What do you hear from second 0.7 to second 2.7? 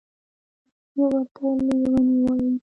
ځینې ورته لوني وايي.